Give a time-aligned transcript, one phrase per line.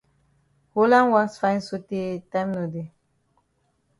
[0.75, 2.89] Holland wax fine sotay time no dey.